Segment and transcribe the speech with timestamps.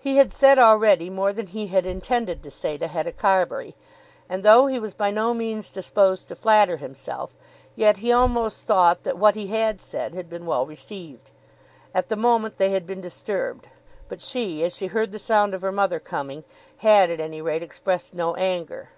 [0.00, 3.74] He had said already more than he had intended to say to Hetta Carbury;
[4.26, 7.34] and though he was by no means disposed to flatter himself,
[7.74, 11.30] yet he almost thought that what he had said had been well received.
[11.94, 13.68] At the moment they had been disturbed,
[14.08, 16.44] but she, as she heard the sound of her mother coming,
[16.78, 18.88] had at any rate expressed no anger.